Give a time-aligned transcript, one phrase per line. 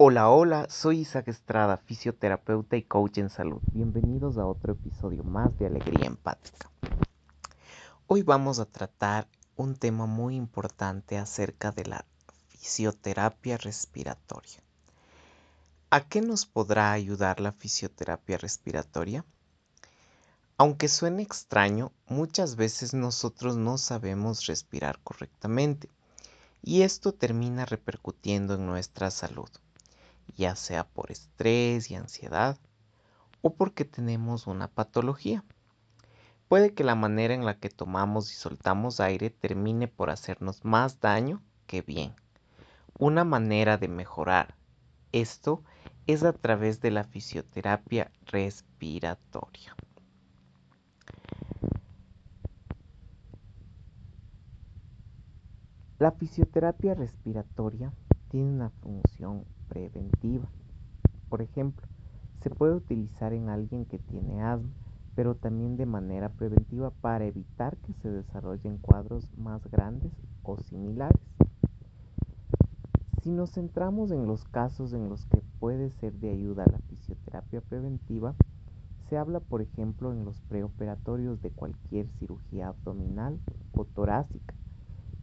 [0.00, 3.60] Hola, hola, soy Isaac Estrada, fisioterapeuta y coach en salud.
[3.72, 6.70] Bienvenidos a otro episodio más de Alegría Empática.
[8.06, 9.26] Hoy vamos a tratar
[9.56, 12.04] un tema muy importante acerca de la
[12.46, 14.62] fisioterapia respiratoria.
[15.90, 19.24] ¿A qué nos podrá ayudar la fisioterapia respiratoria?
[20.58, 25.90] Aunque suene extraño, muchas veces nosotros no sabemos respirar correctamente
[26.62, 29.48] y esto termina repercutiendo en nuestra salud,
[30.38, 32.56] ya sea por estrés y ansiedad
[33.42, 35.44] o porque tenemos una patología.
[36.46, 41.00] Puede que la manera en la que tomamos y soltamos aire termine por hacernos más
[41.00, 42.14] daño que bien.
[42.98, 44.54] Una manera de mejorar
[45.12, 45.62] esto
[46.06, 49.74] es a través de la fisioterapia respiratoria.
[55.98, 57.92] La fisioterapia respiratoria
[58.30, 60.48] tiene una función preventiva.
[61.28, 61.86] Por ejemplo,
[62.42, 64.70] se puede utilizar en alguien que tiene asma,
[65.14, 71.20] pero también de manera preventiva para evitar que se desarrollen cuadros más grandes o similares.
[73.22, 77.60] Si nos centramos en los casos en los que puede ser de ayuda la fisioterapia
[77.60, 78.34] preventiva,
[79.08, 83.38] se habla, por ejemplo, en los preoperatorios de cualquier cirugía abdominal
[83.72, 84.54] o torácica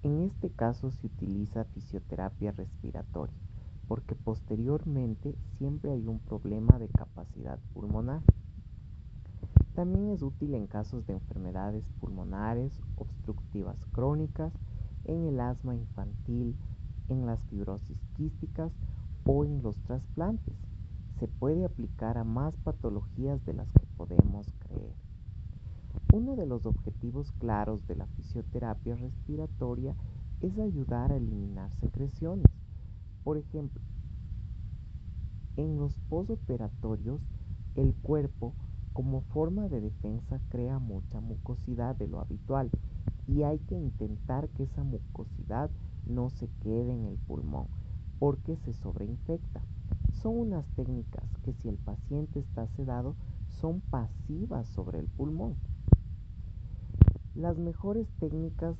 [0.06, 3.34] en este caso se utiliza fisioterapia respiratoria,
[3.88, 8.22] porque posteriormente siempre hay un problema de capacidad pulmonar.
[9.76, 14.54] También es útil en casos de enfermedades pulmonares obstructivas crónicas,
[15.04, 16.56] en el asma infantil,
[17.10, 18.72] en las fibrosis quísticas
[19.26, 20.56] o en los trasplantes.
[21.20, 24.94] Se puede aplicar a más patologías de las que podemos creer.
[26.14, 29.96] Uno de los objetivos claros de la fisioterapia respiratoria
[30.42, 32.46] es ayudar a eliminar secreciones.
[33.26, 33.82] Por ejemplo,
[35.58, 37.20] en los posoperatorios,
[37.76, 38.54] el cuerpo
[38.94, 42.70] como forma de defensa crea mucha mucosidad de lo habitual
[43.28, 45.72] y hay que intentar que esa mucosidad
[46.06, 47.66] no se quede en el pulmón
[48.20, 49.64] porque se sobreinfecta.
[50.22, 53.16] Son unas técnicas que si el paciente está sedado
[53.60, 55.56] son pasivas sobre el pulmón.
[57.34, 58.78] Las mejores técnicas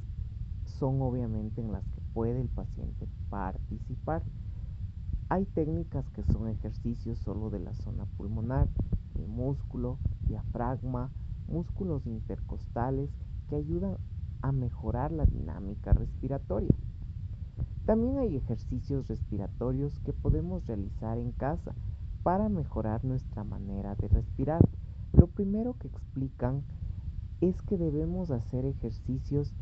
[0.66, 4.24] son obviamente en las puede el paciente participar.
[5.28, 8.70] Hay técnicas que son ejercicios solo de la zona pulmonar,
[9.16, 11.12] el músculo, diafragma,
[11.50, 13.10] músculos intercostales
[13.50, 13.98] que ayudan
[14.42, 16.74] a mejorar la dinámica respiratoria.
[17.86, 21.76] También hay ejercicios respiratorios que podemos realizar en casa
[22.24, 24.62] para mejorar nuestra manera de respirar.
[25.12, 26.64] Lo primero que explican
[27.42, 29.54] es que debemos hacer ejercicios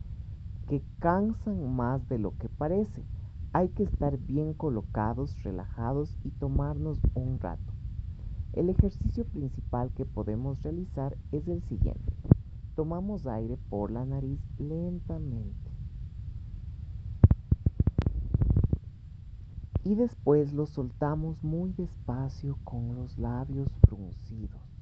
[0.68, 3.04] que cansan más de lo que parece.
[3.52, 7.74] Hay que estar bien colocados, relajados y tomarnos un rato.
[8.54, 12.14] El ejercicio principal que podemos realizar es el siguiente.
[12.76, 15.72] Tomamos aire por la nariz lentamente.
[19.84, 24.73] Y después lo soltamos muy despacio con los labios fruncidos.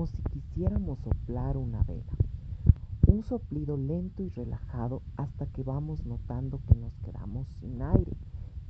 [0.00, 2.16] Como si quisiéramos soplar una vela.
[3.06, 8.16] Un soplido lento y relajado hasta que vamos notando que nos quedamos sin aire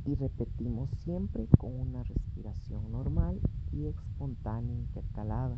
[0.05, 3.39] y repetimos siempre con una respiración normal
[3.71, 5.57] y espontánea intercalada,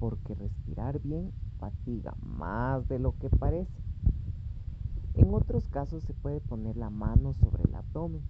[0.00, 1.30] porque respirar bien
[1.60, 3.84] fatiga más de lo que parece.
[5.14, 8.22] En otros casos se puede poner la mano sobre el abdomen,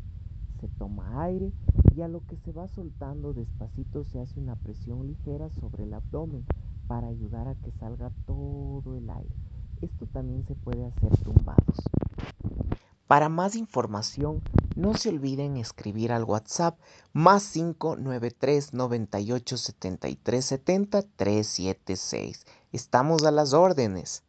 [0.61, 1.50] se toma aire
[1.97, 5.94] y a lo que se va soltando despacito se hace una presión ligera sobre el
[5.94, 6.44] abdomen
[6.87, 9.34] para ayudar a que salga todo el aire.
[9.81, 11.83] Esto también se puede hacer tumbados.
[13.06, 14.43] Para más información,
[14.77, 16.78] no se olviden escribir al WhatsApp
[17.12, 22.47] más 593 98 73 70 376.
[22.73, 24.25] Estamos a las órdenes.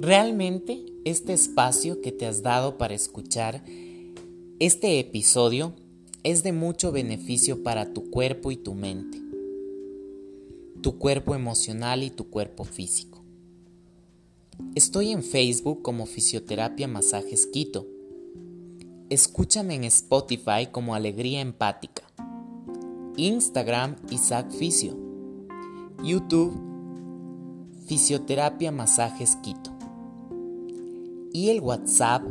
[0.00, 3.62] Realmente este espacio que te has dado para escuchar
[4.60, 5.74] este episodio
[6.22, 9.20] es de mucho beneficio para tu cuerpo y tu mente,
[10.80, 13.24] tu cuerpo emocional y tu cuerpo físico.
[14.76, 17.88] Estoy en Facebook como Fisioterapia Masajes Quito.
[19.10, 22.04] Escúchame en Spotify como Alegría Empática.
[23.16, 24.96] Instagram Isaac Fisio.
[26.04, 26.54] YouTube
[27.86, 29.72] Fisioterapia Masajes Quito.
[31.32, 32.22] Y el WhatsApp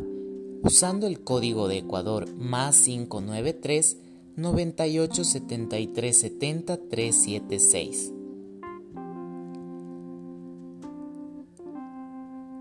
[0.63, 3.97] usando el código de Ecuador más 593
[4.37, 8.13] 98 73 70 376.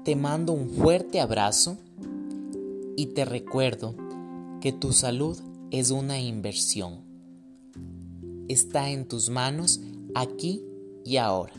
[0.05, 1.79] Te mando un fuerte abrazo
[2.97, 3.95] y te recuerdo
[4.61, 5.39] que tu salud
[5.71, 7.05] es una inversión.
[8.49, 9.81] Está en tus manos
[10.15, 10.65] aquí
[11.05, 11.55] y ahora.